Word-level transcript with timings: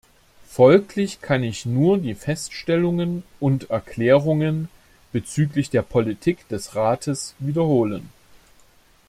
Folglich 0.47 1.21
kann 1.21 1.43
ich 1.43 1.67
nur 1.67 1.99
die 1.99 2.15
Feststellungen 2.15 3.21
und 3.39 3.69
Erklärungen 3.69 4.67
bezüglich 5.11 5.69
der 5.69 5.83
Politik 5.83 6.47
des 6.49 6.73
Rates 6.73 7.35
wiederholen. 7.37 8.09